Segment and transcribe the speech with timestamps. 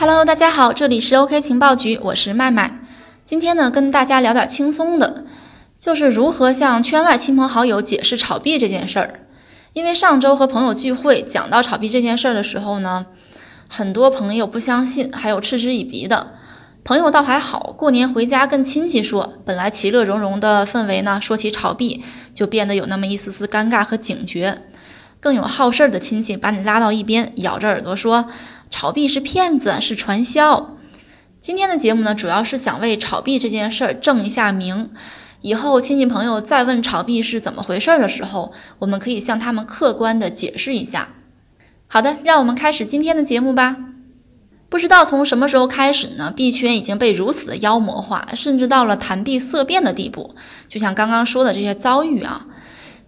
[0.00, 2.80] Hello，大家好，这里是 OK 情报局，我是麦麦。
[3.26, 5.26] 今天呢，跟大家聊点轻松的，
[5.78, 9.20] 就是如何向圈外亲朋好友解释炒币这件事儿。
[9.74, 13.04] 因为上周和朋友聚会讲到炒币这件事儿的时候呢，
[13.68, 16.28] 很多朋友不相信，还有嗤之以鼻的。
[16.82, 24.62] 朋友倒还好，过年回家跟亲戚说，本来其乐融融的氛围呢，说起炒币就变得有那么一丝丝尴尬和警觉。
[25.20, 28.30] 更有好事儿的亲戚把你拉到一边，咬着耳朵说。
[28.70, 30.76] 炒币是骗子，是传销。
[31.40, 34.90] 今天的节目呢，主要是想为炒币这件事儿正一下名。
[35.42, 41.08] 以后亲戚朋友再问炒币是怎么回事儿的时候，我们可以向他们客观的解释一下。
[41.88, 43.76] 好的，让我们开始今天的节目吧。
[44.68, 50.36] 不知道从什么时候开始呢，币圈已经被如此的妖魔化，甚至到了谈币色变的地步。
[50.68, 52.46] 就像刚刚说的这些遭遇啊。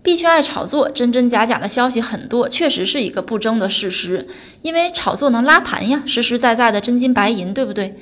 [0.02, 4.27] 币圈爱炒作，真真假假的消息很多，确实是一个不争的事实。
[4.61, 7.97] 因为炒作能拉盘呀，实实在在的真金白银，对不对？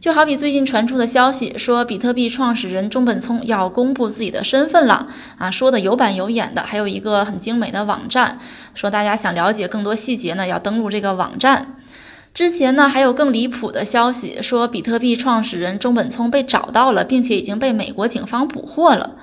[0.00, 5.06] 就好比最近传出的消息，说比特币创始人中本聪要公布自己的身份了
[5.38, 8.40] 啊，说的有板有眼的，还有一个很精美的网站，
[8.74, 11.76] 说大家想了解更多细节呢，要登录这个网站。
[12.34, 19.14] 之前呢，还有更离谱的消息，说比特币创始人中本聪被找到了，并且已经被美国警方捕获了。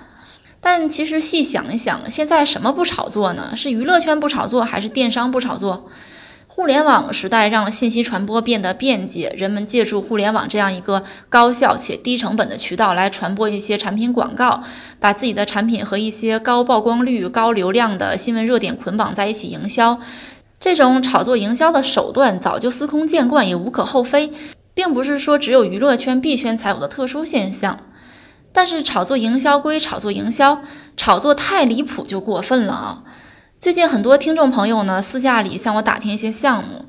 [0.63, 3.53] 但其实细想一想，现在什么不炒作呢？
[3.57, 5.89] 是娱乐圈不炒作，还是电商不炒作？
[6.47, 14.61] 互联网时代让信息传播变得便捷，人们借助互联网这样一个高效且低成本的渠道来传播一些产品广告，
[14.99, 19.99] 把自己的产品和一些高曝光率、高流量的新闻热点捆绑在一起营销。
[20.59, 24.31] 这种炒作营销的手段早就司空见惯，也无可厚非，
[24.75, 27.79] 并不是说只有娱乐圈、币圈才有的特殊现象。
[28.53, 30.61] 但是炒作营销归炒作营销，
[30.97, 33.03] 炒作太离谱就过分了啊！
[33.59, 36.85] 最近很多听众朋友呢私下里向我打听一些项目，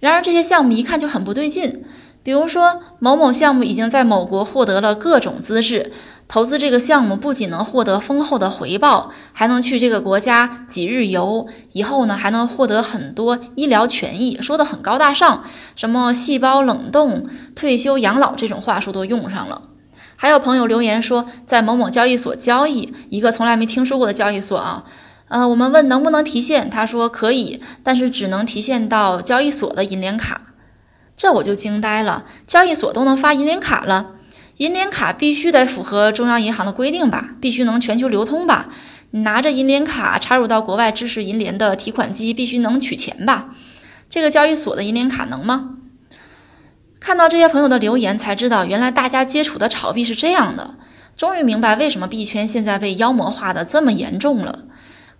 [0.00, 1.84] 然而这些项目一看就很不对劲。
[2.22, 5.92] 比如说某某项目已经在某国获得了各种资质，
[6.26, 15.44] 投资这个项目不仅能获得丰厚的回报，还能去这个国家几日游，以后呢还能获得很多医疗权益，说的很高大上，
[15.76, 17.24] 什么细胞冷冻、
[17.54, 19.62] 退休养老这种话术都用上了。
[20.16, 24.84] 还有朋友留言说，在某某交易所交易一个从来没听说过的交易所啊，
[25.28, 30.40] 呃，我们问能不能提现，他说可以，但是只能提现到交易所的银联卡。
[31.16, 34.12] 这我就惊呆了，交易所都能发银联卡了，
[34.56, 38.68] 银联卡必须得符合中央银行的规定吧，必须能全球流通吧？
[39.10, 43.54] 你拿着银联卡插入到国外支持银联的提款机，必须能取钱吧？
[44.10, 45.75] 这个交易所的银联卡能吗？
[47.06, 50.74] 看到这些朋友的留言，才知道原来大家接触的炒币是这样的。
[51.16, 54.64] 终于明白为什么币圈现在被妖魔化的这么严重了。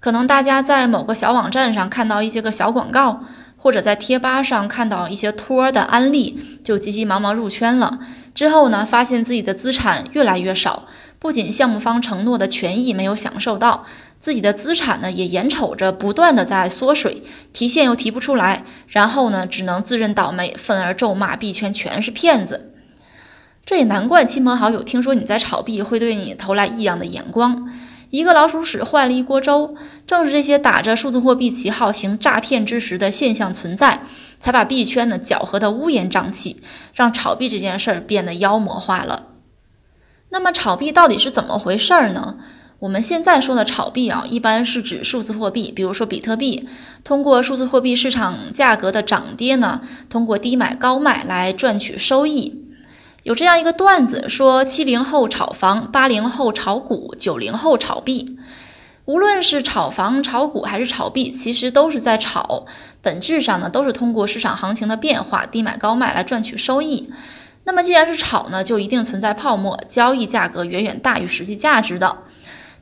[0.00, 3.20] 可能大家在某个小网站上看到一些个小广告，
[3.56, 8.00] 或者在贴吧上看到一些托的安利，就急急忙忙入圈了。
[8.34, 10.86] 之后呢，发现自己的资产越来越少，
[11.20, 13.84] 不仅项目方承诺的权益没有享受到。
[14.18, 17.22] 自己的资产呢，也眼瞅着不断的在缩水，
[17.52, 22.72] 提现又提不出来，然后呢，只能自认倒霉，愤而咒骂币圈全是骗子。
[23.64, 27.72] 这也难怪亲朋好友听说你在炒币，会对你投来异样的眼光。
[28.10, 29.74] 一个老鼠屎坏了一锅粥，
[30.06, 34.02] 正是这些打着数字货币旗号行诈骗之实的现象存在，
[34.38, 36.62] 才把币圈呢搅和的乌烟瘴气，
[36.94, 39.26] 让炒币这件事儿变得妖魔化了。
[40.28, 42.36] 那么炒币到底是怎么回事儿呢？
[42.78, 46.68] 我们现在说的炒币啊，一般是指数字货币，比如说比特币，
[47.04, 52.66] 通过数字货币市场价格的涨跌呢，通过低买高卖来赚取收益。
[53.22, 58.36] 有这样一个段子说：七零后炒房，八零后炒股，九零后炒币。
[59.06, 62.66] 无论是炒房、炒股还是炒币，其实都是在炒，
[63.00, 67.08] 本质上呢，都是通过市场行情的变化，低买高卖来赚取收益。
[67.64, 72.18] 那么既然是炒呢，就一定存在泡沫，交易价格远远大于实际价值的。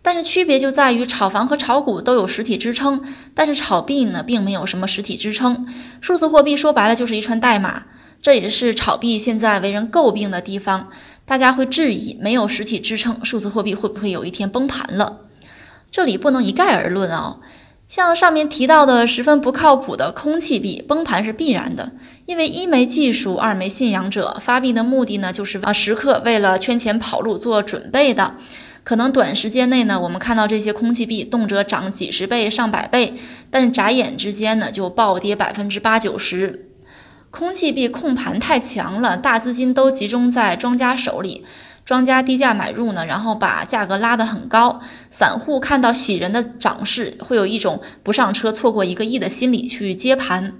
[0.06, 3.02] 但是区别就在于，炒房和炒股都有实体支撑，
[3.34, 5.66] 但是炒币呢，并没有什么实体支撑。
[6.02, 7.84] 数字货币说白了就是一串代码，
[8.20, 10.90] 这也是炒币现在为人诟病的地方。
[11.24, 15.20] 大家会质疑，没有实体支撑，数字货币会不会有一天崩盘了？
[15.90, 17.38] 这里不能一概而论啊。
[17.88, 21.92] 像上面提到的十分不靠谱的空气币，崩盘是必然的，
[22.26, 28.34] 因为一没技术，二没信仰者，发币的目的呢，就是啊时刻为了圈钱跑路做准备的。
[28.84, 33.14] 可能短时间内呢，我们看到这些空气币动辄涨几十倍、上百倍，
[33.50, 36.68] 但是眨眼之间呢就暴跌百分之八九十。
[37.30, 41.44] 空气币控盘太强了，大资金都集中在庄家手里，
[41.86, 50.52] 庄家低价买入呢，然后把价格拉得很高，散户看到喜人的涨势，会有一种不上车错过一个亿的心理去接盘。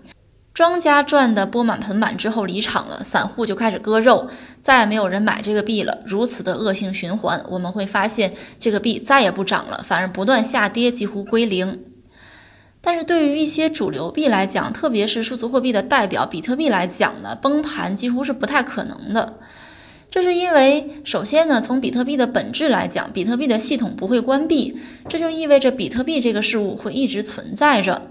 [0.54, 4.28] 庄家赚的钵满盆满之后离场了，散户就开始割肉，
[4.62, 6.04] 再也没有人买这个币了。
[6.06, 11.82] 如此的恶性循环，我们会发现这个币再也不涨了，反而不断下跌，几乎归零。
[12.80, 19.40] 但是对于一些主流币来讲，特别是数字货币的代表比特币来讲呢，崩盘几乎是不太可能的。
[20.08, 24.78] 这是因为，首先呢，从比特币的本质来讲，比特币的系统不会关闭，
[25.08, 28.02] 这就意味着比特币这个事物会一直存在着。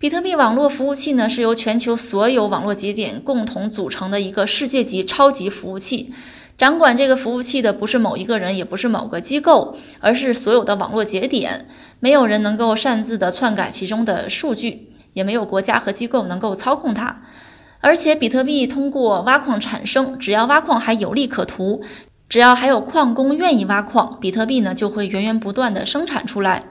[0.00, 6.14] 比特币网络服务器呢，是由全球所有网络节点共同组成的一个世界级超级服务器。
[6.56, 11.68] 掌管这个服务器的不是某一个人，也不是某个机构，而是所有的网络节点。
[11.98, 17.20] 没有人能够擅自的篡改其中的数据，也没有国家和机构能够操控它。
[17.82, 21.82] 而且，比特币通过挖矿产生，只要挖矿还有利可图，
[22.30, 26.64] 只要还有矿工愿意挖矿，比特币呢就会源源不断的生产出来。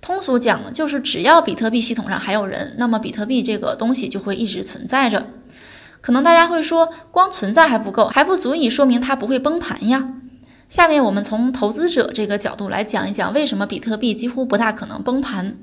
[0.00, 5.26] 通俗讲，就是只要比特币系统上还有人，那么比特币这个东西就会一直存在着。
[6.00, 10.14] 可能大家会说，光存在还不够，还不足以说明它不会崩盘呀。
[10.68, 15.58] 下面我们从投资者这个角度来讲一讲，为什么比特币几乎不大可能崩盘。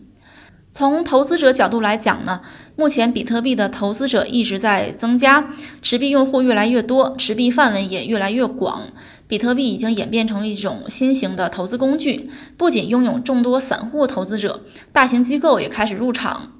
[0.77, 2.41] 从投资者角度来讲呢，
[2.75, 8.83] 目前比特币的投资者一直在增加，持币用户越来越多，持币范围也越来越广。
[9.27, 16.51] 比特币已经演变成一种新型的投资工具，不仅拥有众多散户投资者，大型机构也开始入场。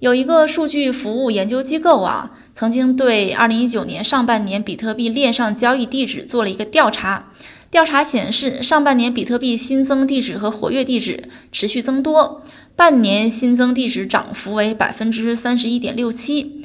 [0.00, 7.30] 有一个数据服务研究机构啊，曾经对2019年上半年比特币链上交易地址做了一个调查。
[7.74, 12.42] 调查显示，上半年比特币新增地址和活跃地址持续增多，
[12.76, 16.62] 半年新增地址涨幅为百分之三十一点六七，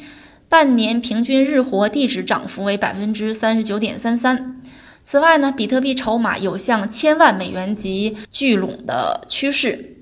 [0.49, 4.61] 半年平均日活地址涨幅为百分之三十九点三三。
[5.01, 9.95] 此外呢，比特币筹码有向千万美元级聚拢的趋势，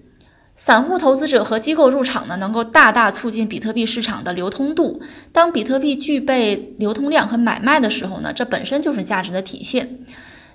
[0.57, 5.01] 散户投资者和机构入场呢，能够大大促进比特币市场的流通度。
[5.31, 9.99] 当比特币具备流通量和买卖的时候呢，这本身就是价值的体现。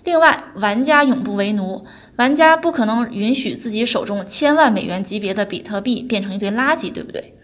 [0.04, 1.84] 另外，玩家永不为奴，
[2.16, 7.34] 玩家不可能允许自己手中千万美元级别的比特币变成一堆垃圾，对不对？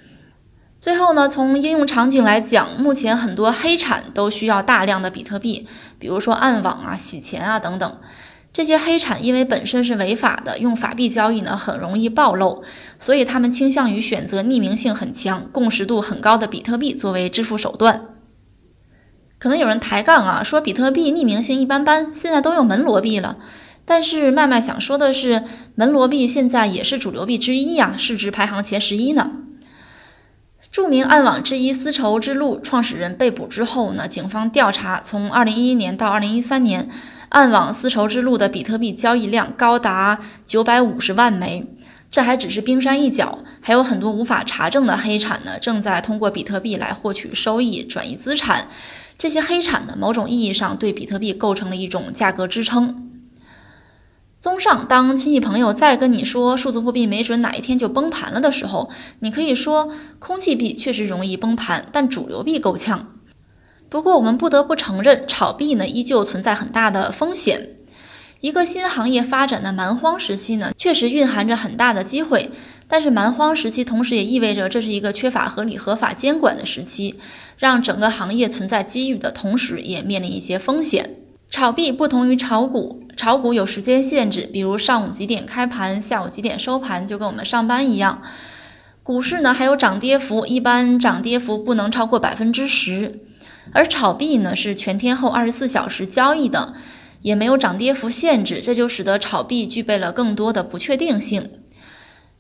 [0.81, 5.67] 最后呢，从应用场景来讲，目前很多黑产都需要大量的比特币，
[5.99, 7.99] 比如说暗网啊、洗钱啊等等。
[8.53, 12.65] 这些黑产因为本身是违法的，用法币交易呢很容易暴露，
[12.99, 18.18] 所以他们倾向于选择匿名性很强、共识度很高的比特币作为支付手段。
[19.39, 23.39] 可能有人抬杠啊，说比特币匿名性一般般，现在都用门罗币了。
[23.85, 25.45] 但是麦麦想说的是，
[25.75, 29.31] 门罗币现在也是主流币之一呀，市值排行前十一呢。
[30.71, 36.91] 著名暗网之一丝绸之路创始人被捕之后呢，警方调查，从2011年到2013年，
[37.31, 41.67] 暗网丝绸之路的比特币交易量高达950万枚。
[42.11, 48.69] 这还只是冰山一角，还有很多无法查证的黑产呢，正在通过比特币来获取收益、转移资产。
[49.19, 53.11] 这些黑产呢，某种意义上对比特币构成了一种价格支撑。
[54.39, 58.89] 综上，当亲戚朋友再跟你说数字货币没准哪一天就崩盘了的时候，
[59.19, 59.91] 你可以说
[60.21, 63.15] 空气币确实容易崩盘，但主流币够呛。
[63.91, 67.78] 不过，我们不得不承认，炒币呢依旧存在很大的风险。
[68.41, 72.53] 一个新行业发展的蛮荒时期呢，确实蕴含着很大的机会，
[72.87, 77.19] 但是蛮荒时期同时也意味着这是一个缺乏合理合法监管的时期，
[77.57, 81.17] 让整个行业存在机遇的同时，也面临一些风险。
[81.51, 88.23] 炒币不同于炒股，炒股有时间限制，比如上午几点开盘，下午几点收盘，就跟我们上班一样。
[89.03, 93.19] 股市呢还有涨跌幅，一般涨跌幅不能超过百分之十。
[93.73, 96.75] 而炒币呢是全天候二十四小时交易的，
[97.21, 101.51] 也没有涨跌幅限制，这就使得炒币具备了更多的不确定性。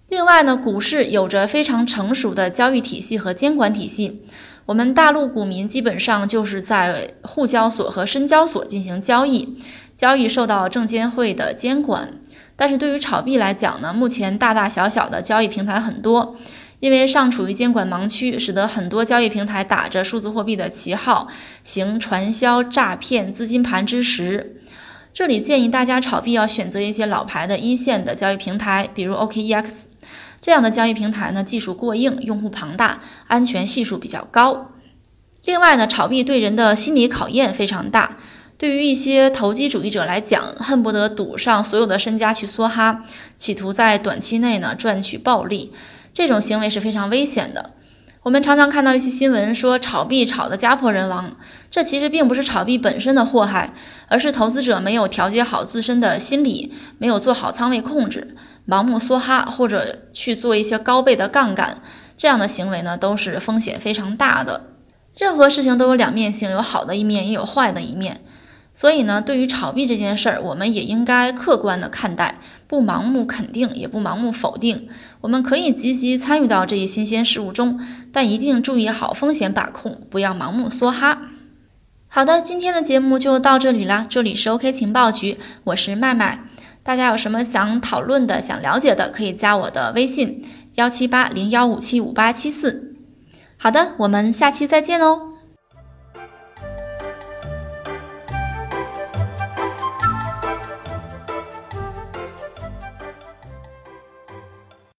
[0.09, 4.23] 另外呢，股市有着非常成熟的交易体系和监管体系。
[4.65, 9.59] 我们大陆股民基本上就是在沪交所和深交所进行交易，
[9.97, 12.15] 交易受到证监会的监管。
[12.57, 16.37] 但是对于炒币来讲呢，目前大大小小的交易平台很多，
[16.81, 21.29] 因为尚处于监管盲区，使得很多交易平台打着数字货币的旗号，
[21.65, 24.58] 行传销、诈骗、资金盘之实。
[25.19, 29.73] 这里建议大家炒币要选择一些老牌的一线的交易平台，比如 OKEX。
[30.41, 34.71] 这样的交易平台呢，技术过硬，用户庞大，安全系数比较高。
[35.43, 38.19] 另外呢，炒币对人的心理考验非常大。
[38.59, 43.05] 对于一些投机主义者来讲，恨不得赌上所有的身家去梭哈，
[43.37, 45.73] 企图在短期内呢赚取暴利。
[46.15, 47.73] 这种行为是非常危险的。
[48.29, 51.39] 我们常常看到一些新闻说炒币炒得家破人亡，
[51.71, 53.73] 这其实并不是炒币本身的祸害，
[54.07, 58.37] 而是投资者没有调节好自身的心理，没有做好仓位控制。
[58.69, 61.81] 盲目梭哈或者去做一些高倍的杠杆，
[62.19, 64.65] 这样的行为呢，都是风险非常大的。
[65.17, 68.21] 任何事情都有两面性，有好的一面，也有坏的一面。
[68.79, 72.37] 所以呢，对于炒币这件事儿，我们也应该客观的看待，
[72.69, 74.87] 不盲目肯定，也不盲目否定。
[75.21, 77.81] 我们可以积极参与到这一新鲜事物中，
[78.13, 81.23] 但一定注意好风险把控，不要盲目梭哈。
[82.07, 84.07] 好的，今天的节目就到这里啦。
[84.09, 86.45] 这里是 OK 情报局，我是麦麦。
[86.85, 90.45] 大家有什么想讨论的、想了解的，可以加我的微信
[90.77, 92.95] 幺七八零幺五七五八七四。
[93.57, 95.33] 好的，我们下期再见哦。